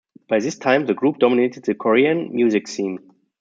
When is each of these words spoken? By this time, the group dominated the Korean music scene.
By 0.27 0.39
this 0.39 0.57
time, 0.57 0.87
the 0.87 0.95
group 0.95 1.19
dominated 1.19 1.63
the 1.65 1.75
Korean 1.75 2.33
music 2.33 2.67
scene. 2.67 2.97